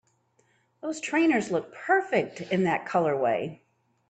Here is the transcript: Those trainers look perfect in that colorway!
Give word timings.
Those 0.81 0.99
trainers 0.99 1.51
look 1.51 1.75
perfect 1.75 2.41
in 2.41 2.63
that 2.63 2.87
colorway! 2.87 3.61